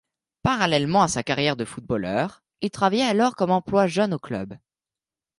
Parallèlement 0.41 1.03
à 1.03 1.07
sa 1.07 1.21
carrière 1.21 1.55
de 1.55 1.63
footballeur, 1.63 2.41
il 2.61 2.71
travaillait 2.71 3.03
alors 3.05 3.35
comme 3.35 3.51
emploi 3.51 3.85
jeune 3.85 4.15
au 4.15 4.17
club. 4.17 4.57